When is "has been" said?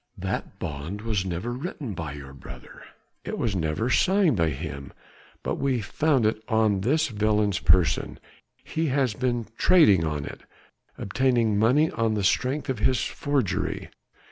8.87-9.45